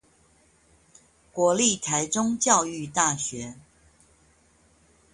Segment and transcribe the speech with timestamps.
[1.31, 3.53] 國立臺中教育大學